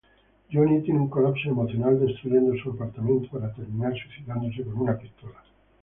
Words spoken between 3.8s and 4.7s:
suicidándose